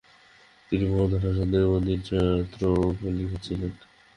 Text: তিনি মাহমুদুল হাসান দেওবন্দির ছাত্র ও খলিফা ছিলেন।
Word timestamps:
তিনি 0.69 0.85
মাহমুদুল 0.85 1.21
হাসান 1.23 1.47
দেওবন্দির 1.53 1.99
ছাত্র 2.07 2.61
ও 2.75 2.83
খলিফা 2.99 3.37
ছিলেন। 3.45 3.71